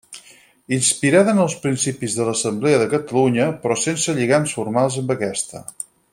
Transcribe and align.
Inspirada 0.77 1.35
en 1.35 1.41
els 1.43 1.55
principis 1.65 2.15
l’Assemblea 2.29 2.79
de 2.85 2.87
Catalunya 2.95 3.45
però 3.67 3.79
sense 3.83 4.17
lligams 4.21 4.57
formals 4.61 4.99
amb 5.03 5.15
aquesta. 5.19 5.65